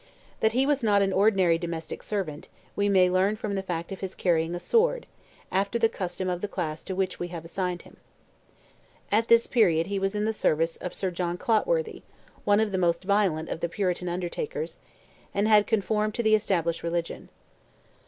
That 0.39 0.53
he 0.53 0.65
was 0.65 0.81
not 0.81 1.03
an 1.03 1.13
ordinary 1.13 1.59
domestic 1.59 2.01
servant, 2.01 2.49
we 2.75 2.89
may 2.89 3.07
learn 3.07 3.35
from 3.35 3.53
the 3.53 3.61
fact 3.61 3.91
of 3.91 3.99
his 3.99 4.15
carrying 4.15 4.55
a 4.55 4.59
sword, 4.59 5.05
after 5.51 5.77
the 5.77 5.87
custom 5.89 6.27
of 6.27 6.41
the 6.41 6.47
class 6.47 6.83
to 6.85 6.95
which 6.95 7.19
we 7.19 7.27
have 7.27 7.45
assigned 7.45 7.83
him. 7.83 7.97
At 9.11 9.27
this 9.27 9.45
period 9.45 9.85
he 9.85 9.99
was 9.99 10.15
in 10.15 10.25
the 10.25 10.33
service 10.33 10.75
of 10.77 10.95
Sir 10.95 11.11
John 11.11 11.37
Clotworthy, 11.37 12.01
one 12.45 12.59
of 12.59 12.71
the 12.71 12.79
most 12.79 13.03
violent 13.03 13.47
of 13.49 13.59
the 13.59 13.69
Puritan 13.69 14.09
Undertakers, 14.09 14.79
and 15.35 15.47
had 15.47 15.67
conformed 15.67 16.15
to 16.15 16.23
the 16.23 16.33
established 16.33 16.81
religion. 16.81 17.29